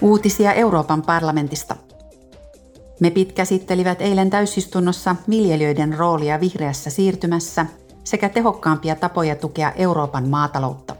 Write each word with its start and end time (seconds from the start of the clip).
Uutisia 0.00 0.52
Euroopan 0.52 1.02
parlamentista. 1.02 1.76
MEPit 3.00 3.32
käsittelivät 3.32 4.02
eilen 4.02 4.30
täysistunnossa 4.30 5.16
viljelijöiden 5.30 5.94
roolia 5.94 6.40
vihreässä 6.40 6.90
siirtymässä 6.90 7.66
sekä 8.04 8.28
tehokkaampia 8.28 8.96
tapoja 8.96 9.36
tukea 9.36 9.72
Euroopan 9.72 10.28
maataloutta. 10.28 10.96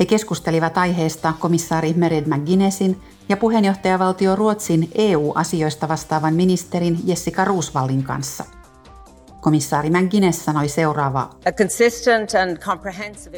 He 0.00 0.06
keskustelivat 0.06 0.78
aiheesta 0.78 1.32
komissaari 1.40 1.94
Mered 1.96 2.24
McGuinnessin 2.26 3.00
ja 3.28 3.36
puheenjohtajavaltio 3.36 4.36
Ruotsin 4.36 4.90
EU-asioista 4.94 5.88
vastaavan 5.88 6.34
ministerin 6.34 6.98
Jessica 7.04 7.44
Roosvallin 7.44 8.02
kanssa. 8.02 8.44
Komissaari 9.40 9.90
McGuinness 9.90 10.44
sanoi 10.44 10.68
seuraavaa. 10.68 11.30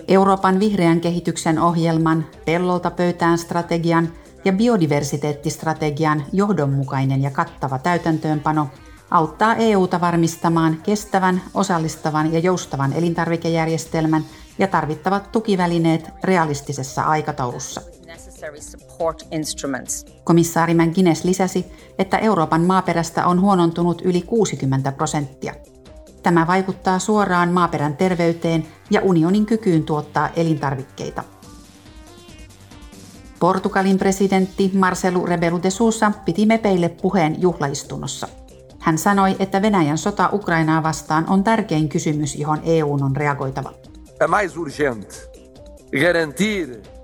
Euroopan 0.08 0.60
vihreän 0.60 1.00
kehityksen 1.00 1.58
ohjelman, 1.58 2.26
pellolta 2.44 2.90
pöytään 2.90 3.38
strategian– 3.38 4.08
ja 4.44 4.52
biodiversiteettistrategian 4.52 6.24
johdonmukainen 6.32 7.22
ja 7.22 7.30
kattava 7.30 7.78
täytäntöönpano 7.78 8.68
auttaa 9.10 9.54
EUta 9.54 10.00
varmistamaan 10.00 10.80
kestävän, 10.82 11.42
osallistavan 11.54 12.32
ja 12.32 12.38
joustavan 12.38 12.92
elintarvikejärjestelmän 12.92 14.24
ja 14.58 14.66
tarvittavat 14.66 15.32
tukivälineet 15.32 16.10
realistisessa 16.24 17.02
aikataulussa. 17.02 17.80
Komissaari 20.24 20.74
McGuinness 20.74 21.24
lisäsi, 21.24 21.66
että 21.98 22.18
Euroopan 22.18 22.60
maaperästä 22.60 23.26
on 23.26 23.40
huonontunut 23.40 24.02
yli 24.04 24.22
60 24.22 24.92
prosenttia. 24.92 25.54
Tämä 26.22 26.46
vaikuttaa 26.46 26.98
suoraan 26.98 27.52
maaperän 27.52 27.96
terveyteen 27.96 28.66
ja 28.90 29.00
unionin 29.00 29.46
kykyyn 29.46 29.82
tuottaa 29.82 30.28
elintarvikkeita. 30.36 31.24
Portugalin 33.44 33.98
presidentti 33.98 34.70
Marcelo 34.74 35.26
Rebelo 35.26 35.62
de 35.62 35.70
Sousa 35.70 36.12
piti 36.24 36.46
mepeille 36.46 36.88
puheen 36.88 37.42
juhlaistunnossa. 37.42 38.28
Hän 38.78 38.98
sanoi, 38.98 39.36
että 39.38 39.62
Venäjän 39.62 39.98
sota 39.98 40.28
Ukrainaa 40.32 40.82
vastaan 40.82 41.24
on 41.28 41.44
tärkein 41.44 41.88
kysymys, 41.88 42.36
johon 42.36 42.60
EU 42.64 42.92
on 42.92 43.16
reagoitava. 43.16 43.72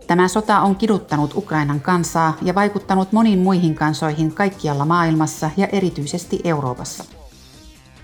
Tämä 0.07 0.29
sota 0.29 0.61
on 0.61 0.77
kiduttanut 0.77 1.35
Ukrainan 1.35 1.81
kansaa 1.81 2.37
ja 2.43 2.55
vaikuttanut 2.55 3.13
moniin 3.13 3.39
muihin 3.39 3.75
kansoihin 3.75 4.35
kaikkialla 4.35 4.85
maailmassa 4.85 5.51
ja 5.57 5.67
erityisesti 5.67 6.41
Euroopassa. 6.45 7.05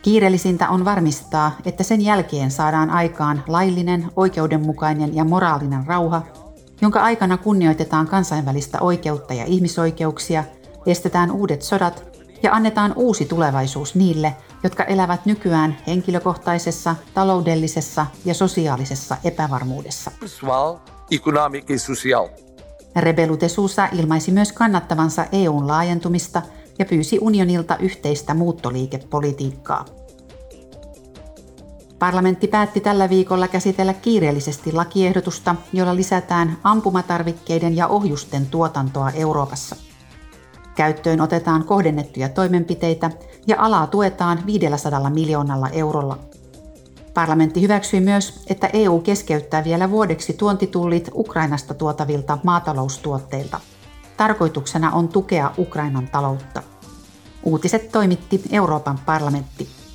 Kiireellisintä 0.02 0.68
on 0.68 0.84
varmistaa, 0.84 1.56
että 1.64 1.82
sen 1.82 2.00
jälkeen 2.00 2.50
saadaan 2.50 2.90
aikaan 2.90 3.42
laillinen, 3.46 4.10
oikeudenmukainen 4.16 5.16
ja 5.16 5.24
moraalinen 5.24 5.86
rauha, 5.86 6.45
jonka 6.80 7.00
aikana 7.00 7.36
kunnioitetaan 7.36 8.08
kansainvälistä 8.08 8.78
oikeutta 8.80 9.34
ja 9.34 9.44
ihmisoikeuksia, 9.44 10.44
estetään 10.86 11.30
uudet 11.30 11.62
sodat 11.62 12.04
ja 12.42 12.52
annetaan 12.52 12.92
uusi 12.96 13.24
tulevaisuus 13.24 13.94
niille, 13.94 14.36
jotka 14.62 14.84
elävät 14.84 15.26
nykyään 15.26 15.76
henkilökohtaisessa, 15.86 16.96
taloudellisessa 17.14 18.06
ja 18.24 18.34
sosiaalisessa 18.34 19.16
epävarmuudessa. 19.24 20.10
Rebelu 22.96 23.40
de 23.40 23.48
Sousa 23.48 23.88
ilmaisi 23.92 24.32
myös 24.32 24.52
kannattavansa 24.52 25.26
EUn 25.32 25.66
laajentumista 25.66 26.42
ja 26.78 26.84
pyysi 26.84 27.18
unionilta 27.20 27.76
yhteistä 27.76 28.34
muuttoliikepolitiikkaa. 28.34 29.84
Parlamentti 31.98 32.48
päätti 32.48 32.80
tällä 32.80 33.08
viikolla 33.08 33.48
käsitellä 33.48 33.94
kiireellisesti 33.94 34.72
lakiehdotusta, 34.72 35.54
jolla 35.72 35.96
lisätään 35.96 36.58
ampumatarvikkeiden 36.64 37.76
ja 37.76 37.86
ohjusten 37.86 38.46
tuotantoa 38.46 39.10
Euroopassa. 39.10 39.76
Käyttöön 40.74 41.20
otetaan 41.20 41.64
kohdennettuja 41.64 42.28
toimenpiteitä 42.28 43.10
ja 43.46 43.56
alaa 43.58 43.86
tuetaan 43.86 44.46
500 44.46 45.10
miljoonalla 45.10 45.68
eurolla. 45.68 46.18
Parlamentti 47.14 47.60
hyväksyi 47.62 48.00
myös, 48.00 48.44
että 48.46 48.70
EU 48.72 49.00
keskeyttää 49.00 49.64
vielä 49.64 49.90
vuodeksi 49.90 50.32
tuontitullit 50.32 51.10
Ukrainasta 51.14 51.74
tuotavilta 51.74 52.38
maataloustuotteilta. 52.44 53.60
Tarkoituksena 54.16 54.90
on 54.90 55.08
tukea 55.08 55.50
Ukrainan 55.58 56.08
taloutta. 56.12 56.62
Uutiset 57.42 57.92
toimitti 57.92 58.42
Euroopan 58.50 58.98
parlamentti. 59.06 59.85